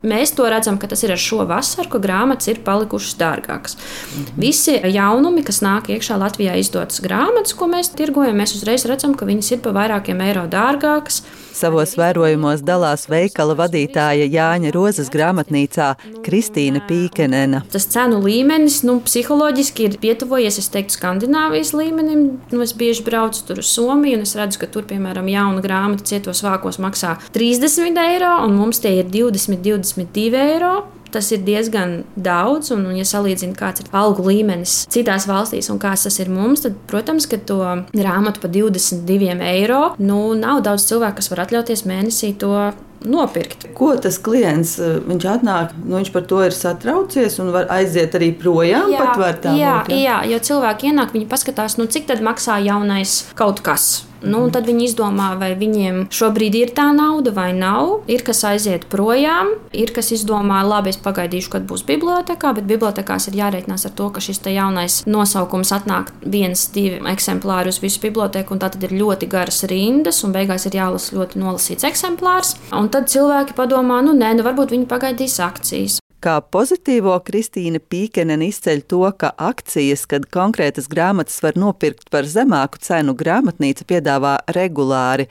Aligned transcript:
Mēs 0.00 0.30
to 0.32 0.46
redzam, 0.48 0.78
ka 0.80 0.88
tas 0.88 1.02
ir 1.04 1.12
ar 1.12 1.20
šo 1.20 1.42
vasaru, 1.44 1.90
ka 1.92 1.98
grāmatas 2.00 2.48
ir 2.48 2.62
palikušas 2.64 3.18
dārgākas. 3.20 3.76
Mhm. 3.76 4.40
Visi 4.40 4.78
jaunumi, 4.80 5.44
kas 5.44 5.60
nāk 5.60 5.90
iekšā 5.92 6.16
Latvijā 6.16 6.54
izdotas 6.56 7.02
grāmatas, 7.04 7.52
ko 7.52 7.68
mēs 7.68 7.92
tirgojam, 7.92 8.40
mēs 8.40 8.56
uzreiz 8.56 8.86
redzam, 8.88 9.12
ka 9.12 9.28
viņas 9.28 9.52
ir 9.52 9.60
pa 9.60 9.74
vairākiem 9.76 10.24
eiro 10.24 10.46
dārgākas. 10.48 11.20
Savos 11.60 11.92
vērojumos 11.98 12.62
dalās 12.64 13.04
veikala 13.10 13.52
vadītāja 13.58 14.24
Jāņa 14.30 14.70
Rozes 14.72 15.10
grāmatnīcā 15.12 15.88
Kristīna 16.24 16.80
Pīkenena. 16.88 17.60
Tas 17.72 17.84
cenu 17.90 18.22
līmenis 18.24 18.78
nu, 18.86 18.96
psiholoģiski 19.04 19.88
ir 19.88 19.98
pietuvojies, 20.00 20.60
es 20.62 20.70
teiktu, 20.72 20.94
Skandināvijas 20.96 21.74
līmenim. 21.76 22.22
Nu, 22.54 22.62
es 22.64 22.72
bieži 22.72 23.04
braucu 23.04 23.42
tur 23.44 23.60
uz 23.60 23.68
Somiju, 23.74 24.16
un 24.16 24.24
es 24.24 24.32
redzu, 24.38 24.62
ka 24.62 24.70
tur, 24.72 24.86
piemēram, 24.88 25.28
jauna 25.28 25.60
grāmata 25.64 26.06
cietos 26.08 26.40
vākos 26.46 26.80
maksā 26.80 27.18
30 27.34 28.00
eiro, 28.06 28.32
un 28.46 28.56
mums 28.56 28.80
tie 28.80 28.94
ir 29.02 29.10
20, 29.12 29.60
22 29.96 30.40
eiro. 30.54 30.72
Tas 31.10 31.26
ir 31.34 31.40
diezgan 31.42 32.04
daudz, 32.14 32.68
un, 32.70 32.84
ja 32.94 33.02
salīdzina, 33.02 33.56
kāds 33.58 33.82
ir 33.82 33.88
algu 33.98 34.28
līmenis 34.28 34.84
citās 34.94 35.26
valstīs 35.26 35.66
un 35.72 35.80
kāds 35.82 36.06
tas 36.06 36.20
ir 36.22 36.30
mums, 36.30 36.62
tad, 36.62 36.76
protams, 36.90 37.26
ka 37.26 37.40
to 37.50 37.58
grāmatu 37.90 38.44
par 38.44 38.52
22 38.54 39.40
eiro 39.42 39.80
nu, 39.98 40.20
nav 40.38 40.62
daudz 40.66 40.86
cilvēku, 40.86 41.18
kas 41.18 41.32
var 41.32 41.42
atļauties 41.48 41.82
mēnesī 41.90 42.30
to 42.38 42.54
nopirkt. 43.02 43.66
Ko 43.74 43.90
tas 43.98 44.20
klients 44.22 44.76
viņš 44.78 45.26
atnāk? 45.34 45.72
Nu, 45.82 45.96
viņš 45.98 46.12
par 46.14 46.26
to 46.30 46.42
ir 46.46 46.54
satraucies 46.54 47.40
un 47.42 47.50
var 47.54 47.70
aiziet 47.72 48.14
arī 48.18 48.30
projām. 48.36 48.92
Jā, 48.92 49.08
tā 49.42 49.56
jā, 49.56 49.74
būt, 49.80 49.96
jā. 49.96 50.04
jā, 50.04 50.20
jo 50.34 50.42
cilvēki 50.50 50.92
ienāk, 50.92 51.16
viņi 51.16 51.26
paskatās, 51.30 51.78
nu, 51.80 51.88
cik 51.90 52.06
tad 52.10 52.22
maksā 52.24 52.60
jaunais 52.66 53.22
kaut 53.38 53.64
kas. 53.66 54.04
Nu, 54.22 54.42
tad 54.52 54.66
viņi 54.68 54.86
izdomā, 54.90 55.32
vai 55.40 55.52
viņiem 55.58 56.06
šobrīd 56.12 56.56
ir 56.58 56.72
tā 56.76 56.90
nauda 56.96 57.32
vai 57.36 57.50
nav. 57.56 58.02
Ir 58.10 58.24
kas 58.26 58.42
aiziet 58.48 58.86
projām, 58.92 59.54
ir 59.72 59.92
kas 59.96 60.12
izdomā, 60.16 60.60
labi, 60.66 60.92
es 60.92 61.00
pagaidīšu, 61.00 61.52
kad 61.54 61.66
būs 61.68 61.84
bibliotekā, 61.88 62.52
bet 62.56 62.68
bibliotekās 62.68 63.30
ir 63.30 63.38
jārēķinās 63.40 63.86
ar 63.88 63.94
to, 63.96 64.10
ka 64.12 64.24
šis 64.24 64.42
jaunais 64.50 65.00
nosaukums 65.08 65.72
atnāk 65.76 66.12
viens, 66.24 66.66
divi 66.74 67.00
eksemplāri 67.12 67.72
uz 67.72 67.80
visu 67.82 68.02
biblioteku, 68.04 68.54
un 68.54 68.62
tā 68.62 68.72
tad 68.74 68.84
ir 68.88 68.96
ļoti 68.98 69.30
garas 69.30 69.62
rindas, 69.70 70.22
un 70.26 70.36
beigās 70.36 70.66
ir 70.68 70.76
jālasa 70.80 71.16
ļoti 71.16 71.40
nolasīts 71.40 71.88
eksemplārs. 71.88 72.56
Un 72.76 72.92
tad 72.92 73.08
cilvēki 73.12 73.56
padomā, 73.56 74.02
nu 74.04 74.16
nē, 74.16 74.34
nu 74.38 74.46
varbūt 74.46 74.76
viņi 74.76 74.90
pagaidīs 74.90 75.40
akcijas. 75.44 76.00
Kā 76.20 76.34
pozitīvo 76.44 77.14
Kristīna 77.24 77.78
Pīkenena 77.80 78.44
izceļ 78.44 78.82
to, 78.92 79.06
ka 79.16 79.30
akcijas, 79.40 80.02
kad 80.04 80.26
konkrētas 80.28 80.84
grāmatas 80.92 81.38
var 81.40 81.56
nopirkt 81.56 82.10
par 82.12 82.26
zemāku 82.28 82.76
cenu, 82.84 83.14
grāmatnīca 83.16 83.86
piedāvā 83.88 84.34
regulāri. 84.52 85.30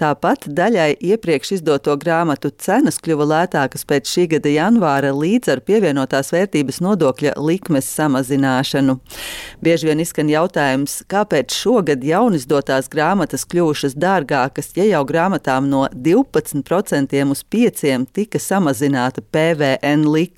Tāpat 0.00 0.46
daļai 0.56 0.94
iepriekš 0.96 1.58
izdoto 1.58 1.92
grāmatu 2.00 2.48
cenas 2.56 2.96
kļuva 3.04 3.26
lētākas 3.34 3.84
pēc 3.84 4.08
šī 4.08 4.24
gada 4.30 4.48
janvāra 4.54 5.10
līdz 5.12 5.50
ar 5.52 5.60
pievienotās 5.60 6.32
vērtības 6.32 6.80
nodokļa 6.86 7.34
likmes 7.36 7.92
samazināšanu. 7.98 8.96
Bieži 9.60 9.90
vien 9.90 10.00
izskan 10.00 10.32
jautājums, 10.32 11.02
kāpēc 11.12 11.52
šogad 11.52 12.00
jaunizdotās 12.00 12.88
grāmatas 12.88 13.44
kļuvušas 13.44 13.98
dārgākas, 14.00 14.72
ja 14.80 14.88
jau 14.88 15.04
grāmatām 15.04 15.68
no 15.68 15.84
12% 15.92 17.28
uz 17.28 17.44
5% 17.52 18.16
tika 18.16 18.40
samazināta 18.40 19.20
PVN 19.20 20.08
likme. 20.08 20.29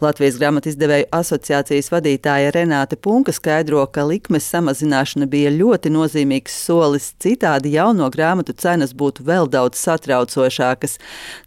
Latvijas 0.00 0.36
grāmatu 0.40 0.70
izdevēju 0.70 1.08
asociācijas 1.14 1.88
vadītāja 1.92 2.52
Renāte 2.54 2.98
Punka 3.00 3.32
skaidro, 3.34 3.82
ka 3.90 4.04
likmes 4.06 4.46
samazināšana 4.52 5.26
bija 5.30 5.50
ļoti 5.54 5.90
nozīmīgs 5.94 6.54
solis 6.66 7.12
citādi 7.22 7.72
jauno 7.74 8.08
grāmatu 8.12 8.54
cenas 8.56 8.92
būtu 8.96 9.24
vēl 9.26 9.48
daudz 9.50 9.80
satraucošākas. 9.80 10.98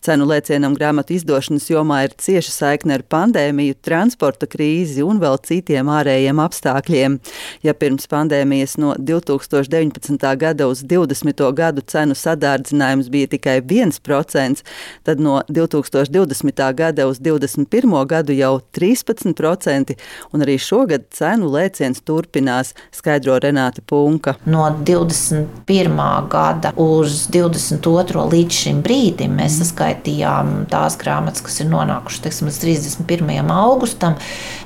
Cenu 0.06 0.28
lēcienam 0.30 0.76
grāmatu 0.78 1.16
izdošanas 1.18 1.70
jomā 1.70 2.04
ir 2.08 2.16
cieša 2.18 2.54
saikne 2.56 2.98
ar 2.98 3.06
pandēmiju, 3.06 3.78
transporta 3.86 4.50
krīzi 4.50 5.06
un 5.06 5.22
vēl 5.22 5.40
citiem 5.46 5.90
ārējiem 5.94 6.42
apstākļiem. 6.44 7.20
Ja 7.64 7.76
pirms 7.78 8.10
pandēmijas 8.12 8.78
no 8.82 8.96
2019. 8.98 10.28
gada 10.40 10.70
uz 10.70 10.84
20. 10.84 11.46
gadu 11.56 11.86
cenu 11.86 12.18
sadārdzinājums 12.18 13.10
bija 13.14 13.32
tikai 13.36 13.60
1%, 13.62 14.64
tad 15.08 15.24
no 15.24 15.40
2020. 15.50 16.66
gada 16.76 17.08
uz 17.10 17.20
2021. 17.66 18.06
gadu 18.10 18.34
jau 18.38 18.54
13%, 18.76 19.96
un 20.34 20.46
arī 20.46 20.58
šogad 20.62 21.10
cenu 21.16 21.50
lēciens 21.52 22.02
turpinās, 22.06 22.74
skaidro 22.96 23.40
Renāta 23.42 23.84
Punka. 23.86 24.36
No 24.46 24.68
21. 24.86 26.00
gada 26.30 26.74
uz 26.76 27.10
uz 27.10 27.28
22. 27.32 28.26
līdz 28.34 28.62
šim 28.64 28.82
brīdim 28.86 29.36
mēs 29.40 29.60
saskaitījām 29.64 30.66
tās 30.72 30.98
grāmatas, 31.00 31.44
kas 31.46 31.62
ir 31.64 31.70
nonākušas 31.72 32.26
teiksim, 32.26 32.50
līdz 32.50 32.62
31. 32.64 33.54
augustam, 33.56 34.18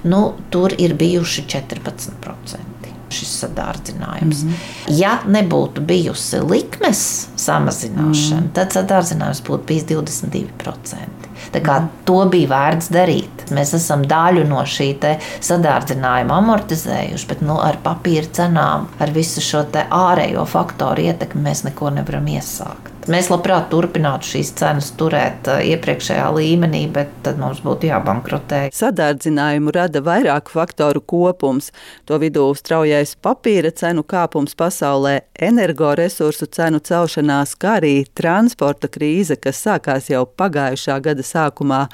nu, 0.08 0.24
tur 0.54 0.76
ir 0.78 0.98
bijuši 1.00 1.48
14% 1.56 2.83
šis 3.14 3.34
sadārdzinājums. 3.44 4.44
Mm 4.44 4.54
-hmm. 4.54 5.00
Ja 5.00 5.18
nebūtu 5.28 5.82
bijusi 5.82 6.40
likmes 6.40 7.28
samazināšana, 7.38 8.40
mm 8.40 8.48
-hmm. 8.48 8.54
tad 8.54 8.74
sadārdzinājums 8.74 9.44
būtu 9.48 9.68
bijis 9.68 9.84
22%. 9.84 11.24
Tā 11.54 11.62
kā 11.62 11.80
mm. 11.80 11.90
to 12.06 12.26
bija 12.32 12.50
vērts 12.50 12.90
darīt. 12.94 13.46
Mēs 13.52 13.74
esam 13.78 14.06
daļu 14.10 14.46
no 14.48 14.64
šī 14.64 15.18
sadārdzinājuma 15.42 16.38
amortizējuši, 16.38 17.28
bet 17.28 17.42
nu, 17.42 17.60
ar 17.60 17.78
papīra 17.84 18.30
cenām, 18.32 18.88
ar 19.00 19.12
visu 19.12 19.42
šo 19.42 19.66
ārējo 19.90 20.46
faktoru 20.46 21.02
ietekmi 21.10 21.42
mēs 21.50 21.64
neko 21.68 21.90
nevaram 21.90 22.26
iesākt. 22.28 22.93
Mēs 23.12 23.28
labprāt 23.28 23.66
turpinātu 23.72 24.30
šīs 24.30 24.54
cenas 24.60 24.92
turēt 25.00 25.48
uh, 25.52 25.60
iepriekšējā 25.74 26.28
līmenī, 26.38 26.86
bet 26.94 27.12
tad 27.26 27.40
mums 27.42 27.60
būtu 27.66 27.90
jābankrotē. 27.90 28.62
Sadārdzinājumu 28.76 29.74
rada 29.76 30.00
vairāku 30.06 30.54
faktoru 30.56 31.02
kopums. 31.04 31.72
To 32.08 32.20
vidū 32.22 32.46
straujais 32.56 33.16
papīra 33.20 33.74
cenu 33.76 34.06
kāpums 34.08 34.56
pasaulē, 34.60 35.18
energoresursu 35.36 36.48
cenu 36.56 36.80
celšanās, 36.84 37.58
kā 37.60 37.78
arī 37.82 37.96
transporta 38.16 38.88
krīze, 38.92 39.36
kas 39.36 39.60
sākās 39.66 40.08
jau 40.14 40.24
pagājušā 40.40 41.02
gada 41.04 41.28
sākumā. 41.28 41.88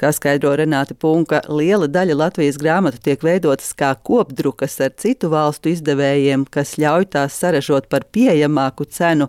Kā 0.00 0.14
skaidro 0.16 0.54
Renāta 0.56 0.94
Punka, 0.96 1.42
liela 1.52 1.84
daļa 1.84 2.14
Latvijas 2.16 2.56
grāmatu 2.56 2.96
tiek 3.04 3.20
veidotas 3.20 3.74
kā 3.76 3.90
kopdrukas 4.00 4.78
ar 4.80 4.94
citu 4.96 5.28
valstu 5.28 5.68
izdevējiem, 5.74 6.46
kas 6.48 6.78
ļauj 6.80 7.10
tās 7.12 7.34
saražot 7.36 7.84
par 7.92 8.06
pieejamāku 8.08 8.86
cenu, 8.88 9.26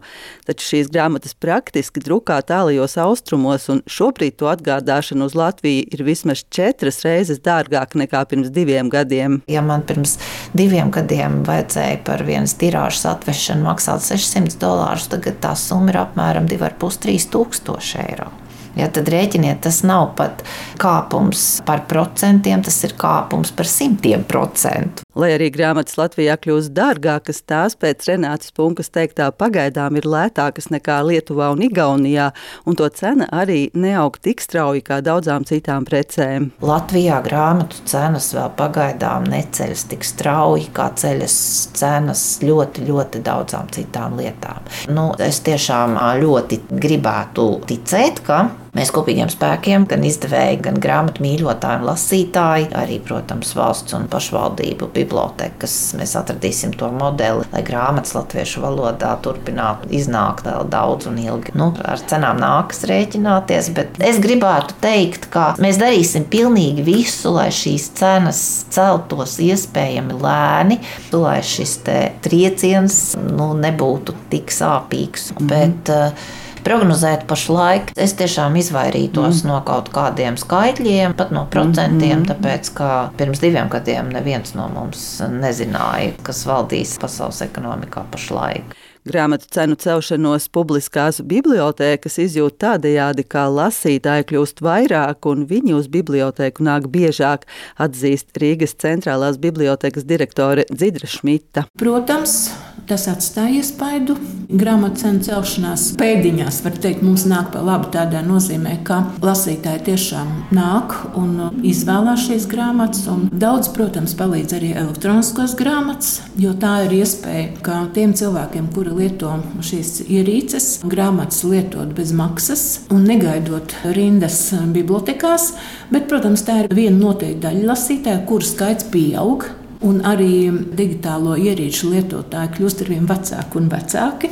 taču 0.48 0.70
šīs 0.70 0.88
grāmatas 0.94 1.36
praktiski 1.36 2.00
drukā 2.06 2.38
tālajos 2.48 2.96
austrumos, 3.04 3.66
un 3.74 3.82
šobrīd 3.84 4.38
to 4.40 4.48
atgādāšana 4.48 5.28
uz 5.28 5.36
Latviju 5.36 5.90
ir 5.92 6.06
vismaz 6.08 6.46
četras 6.48 7.02
reizes 7.04 7.44
dārgāka 7.44 8.00
nekā 8.00 8.22
pirms 8.32 8.54
diviem 8.56 8.88
gadiem. 8.94 9.42
Ja 9.52 9.60
man 9.66 9.84
pirms 9.84 10.16
diviem 10.56 10.94
gadiem 10.96 11.42
vajadzēja 11.50 12.00
par 12.08 12.24
vienas 12.24 12.56
tirāžas 12.56 13.10
atvešanu 13.12 13.68
maksāt 13.68 14.08
600 14.08 14.56
dolārus, 14.64 15.12
tagad 15.12 15.44
tā 15.44 15.52
summa 15.60 15.92
ir 15.92 16.00
apmēram 16.06 16.48
2,5-3 16.48 17.28
tūkstoši 17.36 18.02
eiro. 18.06 18.32
Ja, 18.80 18.88
tad 18.88 19.10
rēķiniet, 19.12 19.62
tas 19.66 19.82
nav 19.84 20.14
pat 20.16 20.44
kāpums 20.82 21.60
par 21.68 21.84
procentiem, 21.90 22.64
tas 22.64 22.78
ir 22.88 22.96
kāpums 23.00 23.52
par 23.56 23.68
simtiem 23.68 24.24
procentu. 24.28 25.04
Lai 25.20 25.34
arī 25.36 25.50
grāmatas 25.52 25.98
Latvijā 26.00 26.38
kļūst 26.40 26.72
dārgākas, 26.72 27.42
tās 27.44 27.76
pēc 27.76 28.06
Renātas 28.08 28.54
Punkas 28.56 28.88
teiktā 28.96 29.28
pagaidām 29.36 29.98
ir 30.00 30.08
lētākas 30.08 30.70
nekā 30.72 31.02
Lietuvā 31.04 31.50
un 31.52 31.66
Igaunijā, 31.66 32.30
un 32.64 32.80
to 32.80 32.88
cena 32.96 33.28
arī 33.42 33.66
neaug 33.76 34.16
tik 34.24 34.40
strauji 34.40 34.86
kā 34.88 35.02
daudzām 35.04 35.44
citām 35.48 35.84
precēm. 35.90 36.48
Latvijā 36.64 37.20
grāmatu 37.28 37.84
cenas 37.92 38.32
vēl 38.38 38.56
pagaidām 38.56 39.28
neceļas 39.34 39.86
tik 39.92 40.08
strauji, 40.08 40.70
kā 40.72 40.88
ceļas 40.96 41.38
cenas 41.76 42.26
ļoti, 42.48 42.88
ļoti 42.88 43.24
daudzām 43.28 43.68
citām 43.76 44.16
lietām. 44.22 44.64
Nu, 44.96 45.12
es 45.20 45.44
tiešām 45.44 46.00
ļoti 46.24 46.64
gribētu 46.72 47.52
ticēt, 47.68 48.24
ka 48.24 48.46
Mēs 48.72 48.88
kopīgiem 48.96 49.28
spēkiem, 49.28 49.84
gan 49.84 50.06
izdevēji, 50.08 50.62
gan 50.64 50.78
grāmatu 50.80 51.20
mīļotāji 51.26 51.82
un 51.82 51.88
lasītāji, 51.90 52.70
arī, 52.80 53.02
protams, 53.04 53.50
valsts 53.58 53.96
un 53.98 54.06
pašvaldību 54.12 54.88
bibliotekas, 54.96 55.74
mēs 56.00 56.14
atradīsim 56.16 56.72
to 56.80 56.88
modeli, 56.96 57.44
lai 57.52 57.64
grāmatas 57.68 58.16
latviešu 58.16 58.64
valodā 58.64 59.12
turpinātu 59.26 59.92
iznākt 59.92 60.48
vēl 60.48 60.70
daudz 60.72 61.10
un 61.12 61.20
ilgi. 61.20 61.52
Nu, 61.60 61.74
ar 61.84 62.00
cenām 62.08 62.40
nākas 62.40 62.86
rēķināties, 62.88 63.74
bet 63.76 64.00
es 64.08 64.22
gribētu 64.24 64.78
teikt, 64.80 65.28
ka 65.34 65.50
mēs 65.60 65.80
darīsim 65.82 66.30
pilnīgi 66.32 66.86
visu, 66.88 67.34
lai 67.36 67.50
šīs 67.52 67.90
cenas 68.00 68.44
celtos 68.72 69.36
iespējami 69.44 70.16
lēni, 70.22 70.80
lai 71.12 71.42
šis 71.44 71.82
trieciens 72.24 73.02
nu, 73.20 73.52
nebūtu 73.52 74.16
tik 74.32 74.56
sāpīgs. 74.56 75.34
Mm 75.36 75.44
-hmm. 75.44 75.52
Bet, 75.52 75.92
uh, 75.92 76.40
prognozēt 76.66 77.26
pašlaik. 77.30 77.94
Es 77.96 78.16
tiešām 78.20 78.58
izvairītos 78.62 79.44
mm. 79.44 79.50
no 79.52 79.60
kaut 79.68 79.92
kādiem 79.94 80.38
skaitļiem, 80.40 81.18
pat 81.20 81.34
no 81.36 81.46
procentiem, 81.52 82.22
mm. 82.22 82.30
tāpēc 82.32 82.72
ka 82.78 82.92
pirms 83.20 83.44
diviem 83.44 83.72
gadiem 83.72 84.12
neviens 84.14 84.56
no 84.58 84.70
mums 84.72 85.04
nezināja, 85.32 86.16
kas 86.26 86.46
valdīs 86.50 86.98
pasaules 87.02 87.44
ekonomikā 87.48 88.06
pašlaik. 88.14 88.78
Grāmatu 89.02 89.48
cenu 89.50 89.74
celšanos 89.82 90.44
publiskās 90.54 91.24
bibliotēkas 91.26 92.20
izjūt 92.22 92.60
tādējādi, 92.62 93.24
ka 93.26 93.48
lasītāji 93.50 94.28
kļūst 94.30 94.62
vairāk 94.62 95.26
un 95.32 95.48
viņi 95.50 95.74
uz 95.74 95.88
bibliotēku 95.90 96.62
nāk 96.68 96.86
biežāk, 96.94 97.48
atzīst 97.82 98.38
Rīgas 98.38 98.78
centrālās 98.78 99.42
bibliotēkas 99.42 100.06
direktore 100.06 100.68
Dzidra 100.70 101.10
Šmita. 101.10 101.66
Protams, 101.82 102.52
Tas 102.90 103.08
atstāja 103.08 103.62
iespaidu. 103.62 104.18
Grāmatu 104.52 105.00
cenu 105.00 105.22
celšanās 105.24 105.86
pēdiņās, 106.00 106.58
var 106.66 106.74
teikt, 106.84 107.04
mums 107.06 107.24
nāk 107.30 107.54
par 107.54 107.64
labu 107.64 107.88
tādā 107.94 108.20
nozīmē, 108.26 108.74
ka 108.84 108.98
lasītāji 109.24 109.86
tiešām 109.86 110.34
nāk 110.52 110.98
un 111.16 111.62
izvēlās 111.64 112.26
šīs 112.26 112.48
grāmatas. 112.52 113.06
Daudz, 113.32 113.70
protams, 113.72 114.16
palīdz 114.20 114.58
arī 114.58 114.74
elektroniskās 114.82 115.56
grāmatas, 115.60 116.18
jo 116.42 116.52
tā 116.60 116.74
ir 116.88 116.98
iespēja, 117.00 117.46
ka 117.64 117.78
tiem 117.96 118.12
cilvēkiem, 118.18 118.68
kuri 118.76 118.98
lieto 118.98 119.38
šīs 119.64 120.02
ierīces, 120.10 120.70
grāmatas 120.84 121.46
lietot 121.48 121.96
bez 121.96 122.12
maksas 122.18 122.66
un 122.92 123.08
negaidot 123.08 123.78
rindas 123.96 124.42
bibliotekās, 124.76 125.54
bet, 125.94 126.12
protams, 126.12 126.44
tā 126.44 126.66
ir 126.66 126.76
viena 126.76 126.98
noteikta 127.00 127.48
daļa 127.48 127.72
lasītāju, 127.72 128.26
kuru 128.28 128.52
skaits 128.52 128.92
pieaug 128.92 129.48
un 129.88 130.02
arī 130.08 130.50
digitālo 130.78 131.36
ierīču 131.40 131.92
lietotāji 131.92 132.56
kļūst 132.58 132.84
ar 132.86 132.92
vien 132.94 133.08
vecāki 133.10 133.60
un 133.62 133.72
vecāki. 133.72 134.32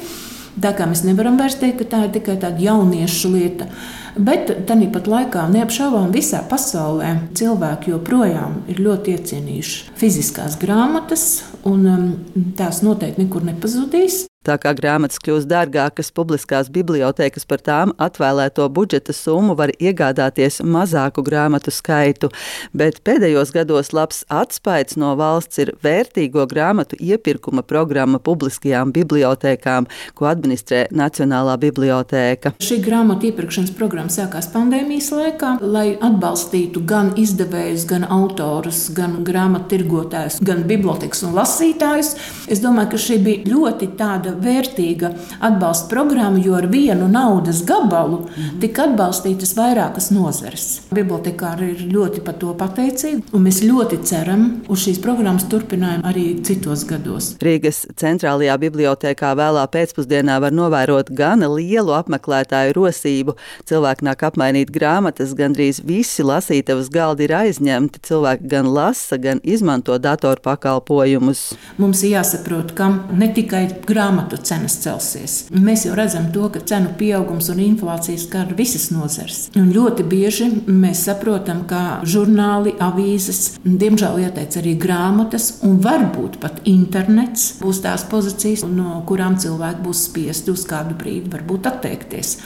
Tā 0.60 0.74
kā 0.76 0.88
mēs 0.90 1.06
nevaram 1.08 1.38
vairs 1.40 1.56
teikt, 1.60 1.84
ka 1.84 1.88
tā 1.88 2.02
ir 2.06 2.14
tikai 2.18 2.36
tāda 2.42 2.60
jauniešu 2.60 3.32
lieta. 3.32 3.70
Bet 4.20 4.50
tāpat 4.68 5.08
laikā 5.08 5.46
neapšaubām 5.54 6.10
visā 6.12 6.42
pasaulē 6.50 7.14
cilvēki 7.38 7.94
joprojām 7.94 8.64
ir 8.72 8.82
ļoti 8.84 9.16
iecienījuši 9.16 9.94
fiziskās 10.00 10.58
grāmatas, 10.60 11.46
un 11.64 11.86
um, 11.88 12.10
tās 12.60 12.84
noteikti 12.84 13.24
nekur 13.24 13.48
nepazudīs. 13.48 14.29
Tā 14.48 14.54
kā 14.56 14.72
grāmatas 14.72 15.20
kļūst 15.20 15.50
dārgākas, 15.52 16.14
publiskās 16.16 16.70
bibliotekas 16.72 17.44
par 17.44 17.60
tām 17.60 17.90
atvēlēto 18.00 18.70
budžeta 18.72 19.12
summu 19.12 19.52
var 19.60 19.74
iegādāties 19.76 20.62
mazāku 20.64 21.26
grāmatu 21.28 21.74
skaitu, 21.76 22.30
bet 22.72 23.02
pēdējos 23.04 23.52
gados 23.52 23.92
labs 23.92 24.22
atspaids 24.32 24.96
no 24.96 25.10
valsts 25.20 25.60
ir 25.60 25.74
vērtīgo 25.84 26.46
grāmatu 26.48 26.96
iepirkuma 27.04 27.66
programma 27.68 28.22
publiskajām 28.24 28.94
bibliotekām, 28.96 29.90
ko 30.16 30.30
administrē 30.32 30.86
Nacionālā 30.96 31.58
bibliotēka. 31.60 32.54
Šī 32.64 32.80
grāmatu 32.88 33.28
iepirkšanas 33.34 33.76
programma 33.76 34.16
sākās 34.16 34.48
pandēmijas 34.56 35.12
laikā, 35.18 35.52
lai 35.60 35.98
atbalstītu 36.00 36.86
gan 36.88 37.12
izdevējus, 37.20 37.84
gan 37.92 38.08
autorus, 38.08 38.86
gan 38.96 39.20
grāmatu 39.28 39.76
tirgotājus, 39.76 40.40
gan 40.48 40.64
bibliotekas 40.72 41.28
un 41.28 41.36
lasītājus. 41.42 42.16
Es 42.48 42.64
domāju, 42.64 42.94
ka 42.96 43.04
šī 43.10 43.22
bija 43.28 43.46
ļoti 43.52 43.94
tāda 44.00 44.29
tāda 44.30 44.38
vērtīga 44.44 45.12
atbalsta 45.40 45.90
programma, 45.90 46.40
jo 46.40 46.56
ar 46.56 46.68
vienu 46.68 47.08
naudas 47.08 47.64
gabalu 47.66 48.26
-hmm. 48.26 48.60
tika 48.62 48.84
atbalstītas 48.84 49.56
vairākas 49.56 50.12
nozares. 50.12 50.82
Bibliotekāri 50.92 51.70
ir 51.70 51.94
ļoti 51.94 52.22
par 52.22 52.34
to 52.34 52.54
pateicīgi, 52.54 53.24
un 53.34 53.44
mēs 53.44 53.62
ļoti 53.64 54.04
ceram 54.04 54.62
uz 54.68 54.80
šīs 54.80 55.02
programmas 55.02 55.46
turpinājumu 55.50 56.04
arī 56.04 56.42
citos 56.44 56.86
gados. 56.86 57.36
Rīgas 57.40 57.86
centrālajā 57.96 58.58
bibliotekā 58.58 59.36
vēlā 59.36 59.68
pēcpusdienā 59.68 60.40
var 60.42 60.52
novērot 60.52 61.10
gan 61.10 61.40
lielu 61.40 61.94
apmeklētāju 61.94 62.74
rosību. 62.74 63.36
Cilvēki 63.66 64.06
nāk 64.06 64.24
apmainīt 64.24 64.72
grāmatas, 64.72 65.34
gandrīz 65.34 65.82
visi 65.86 66.24
lasītavas 66.24 66.90
galdi 66.90 67.24
ir 67.24 67.34
aizņemti. 67.34 68.00
Cilvēki 68.04 68.48
gan 68.48 68.66
lasa, 68.66 69.18
gan 69.18 69.40
izmanto 69.44 69.98
datoru 69.98 70.42
pakalpojumus. 70.42 71.54
Mums 71.78 72.04
jāsaprot, 72.04 72.74
ka 72.76 72.90
ne 73.14 73.34
tikai 73.34 73.68
grāmatas, 73.88 74.19
grāmatu 74.20 74.38
cenas 74.44 74.76
celsies. 74.82 75.48
Mēs 75.52 75.86
jau 75.86 75.96
redzam 75.96 76.32
to, 76.34 76.50
ka 76.50 76.60
cenu 76.60 76.92
pieaugums 76.98 77.50
un 77.50 77.60
inflācija 77.60 78.18
skar 78.20 78.54
visas 78.56 78.90
nozares. 78.92 79.50
Un 79.56 79.72
ļoti 79.72 80.04
bieži 80.04 80.50
mēs 80.68 81.06
saprotam, 81.08 81.66
ka 81.68 82.02
žurnāli, 82.04 82.76
avīzes, 82.80 83.60
diemžēl 83.64 84.20
ieteic 84.26 84.58
arī 84.60 84.76
grāmatas, 84.78 85.60
un 85.64 85.80
varbūt 85.80 86.40
pat 86.42 86.62
internets 86.66 87.60
būs 87.62 87.82
tās 87.84 88.06
pozīcijas, 88.10 88.66
no 88.68 89.04
kurām 89.08 89.38
cilvēki 89.40 89.84
būs 89.86 90.08
spiesti 90.10 90.52
uz 90.52 90.66
kādu 90.68 90.98
brīdi 91.00 91.30
atteikties. 91.70 92.38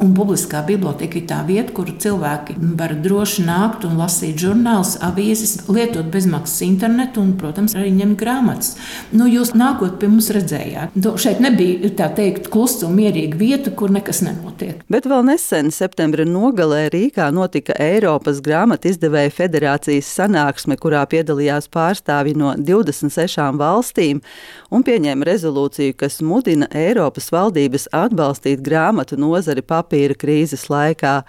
Un 0.00 0.14
publiskā 0.16 0.62
biblioteka 0.64 1.18
ir 1.18 1.24
tā 1.28 1.38
vieta, 1.44 1.74
kur 1.76 1.90
cilvēki 2.00 2.54
var 2.78 2.94
droši 3.04 3.42
nākt 3.44 3.82
un 3.84 3.98
lasīt 4.00 4.38
žurnālus, 4.40 4.94
avīzes, 5.04 5.66
lietot 5.68 6.06
bezmaksas 6.08 6.62
internetu 6.64 7.20
un, 7.20 7.34
protams, 7.36 7.74
arī 7.76 7.90
ņemt 7.98 8.16
grāmatas. 8.22 8.78
Nu, 9.12 9.26
jūs 9.28 9.52
nākot 9.52 9.98
pie 10.00 10.08
mums 10.08 10.30
redzējāt, 10.32 10.96
nu, 10.96 11.12
šeit 11.20 11.42
nebija 11.44 11.90
tā 11.98 12.08
teikt 12.16 12.48
klusa 12.48 12.86
un 12.88 12.96
mierīga 12.96 13.36
vieta, 13.42 13.72
kur 13.76 13.92
nekas 13.92 14.22
nenotiek. 14.24 14.80
Bet 14.88 15.04
vēl 15.10 15.26
nesen, 15.28 15.68
septembra 15.68 16.24
nogalē 16.24 16.86
Rīgā 16.94 17.28
notika 17.36 17.76
Eiropas 17.76 18.40
grāmatu 18.40 18.88
izdevēja 18.94 19.34
federācijas 19.36 20.08
sanāksme, 20.16 20.80
kurā 20.80 21.04
piedalījās 21.12 21.68
pārstāvi 21.68 22.32
no 22.40 22.54
26 22.56 23.60
valstīm 23.60 24.24
un 24.72 24.88
pieņēma 24.88 25.28
rezolūciju, 25.28 26.00
kas 26.00 26.22
mudina 26.24 26.72
Eiropas 26.72 27.28
valdības 27.36 27.90
atbalstīt 27.92 28.64
grāmatu 28.64 29.20
nozari 29.20 29.60
papildināt 29.60 29.89
papīra 29.90 30.14
krīzes 30.14 30.68
laikā. 30.70 31.24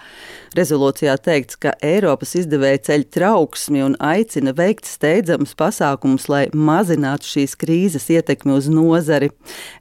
Rezolūcijā 0.56 1.16
teikts, 1.24 1.58
ka 1.58 1.74
Eiropas 1.82 2.36
izdevēja 2.36 2.82
ceļ 2.90 3.06
trauksmi 3.14 3.82
un 3.84 3.96
aicina 4.00 4.54
veikt 4.54 4.86
steidzamus 4.86 5.56
pasākumus, 5.56 6.28
lai 6.30 6.50
mazinātu 6.54 7.26
šīs 7.26 7.56
krīzes 7.56 8.10
ietekmi 8.12 8.54
uz 8.54 8.68
nozari. 8.70 9.32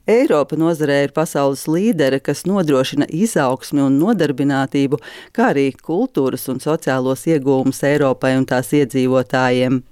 Eiropa 0.07 0.57
nozarē 0.57 1.03
ir 1.05 1.13
pasaules 1.13 1.67
līdere, 1.67 2.19
kas 2.19 2.45
nodrošina 2.45 3.05
izaugsmi 3.11 3.83
un 3.83 3.99
nodarbinātību, 3.99 5.01
kā 5.35 5.51
arī 5.51 5.71
kultūras 5.75 6.47
un 6.49 6.63
sociālos 6.63 7.27
iegūmus 7.27 7.83
Eiropai 7.83 8.37
un 8.39 8.47
tās 8.49 8.71
iedzīvotājiem. 8.73 9.83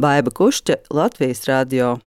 Baiva 0.00 0.30
Kušķa, 0.30 0.84
Latvijas 0.94 1.48
radio. 1.48 1.96